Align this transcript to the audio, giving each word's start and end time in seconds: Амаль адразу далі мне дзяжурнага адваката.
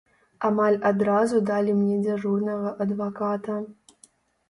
Амаль 0.47 0.77
адразу 0.91 1.43
далі 1.51 1.77
мне 1.83 2.01
дзяжурнага 2.09 2.75
адваката. 2.87 3.63